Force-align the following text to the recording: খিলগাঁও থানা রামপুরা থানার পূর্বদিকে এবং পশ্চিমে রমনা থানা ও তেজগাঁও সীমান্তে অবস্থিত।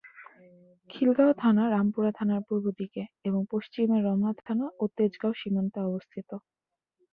খিলগাঁও 0.89 1.33
থানা 1.33 1.63
রামপুরা 1.69 2.11
থানার 2.11 2.41
পূর্বদিকে 2.47 3.03
এবং 3.23 3.41
পশ্চিমে 3.51 3.97
রমনা 3.99 4.31
থানা 4.39 4.65
ও 4.77 4.83
তেজগাঁও 4.97 5.33
সীমান্তে 5.41 5.79
অবস্থিত। 5.89 6.29